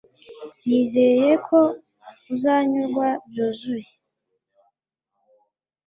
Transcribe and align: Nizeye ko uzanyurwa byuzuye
Nizeye 0.65 1.31
ko 1.47 1.59
uzanyurwa 2.33 3.07
byuzuye 3.27 3.89